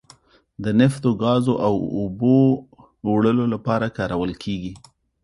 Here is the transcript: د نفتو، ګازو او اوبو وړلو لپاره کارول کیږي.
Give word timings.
د 0.63 0.65
نفتو، 0.79 1.09
ګازو 1.23 1.53
او 1.67 1.73
اوبو 1.97 2.37
وړلو 3.09 3.45
لپاره 3.53 3.93
کارول 3.97 4.31
کیږي. 4.43 4.73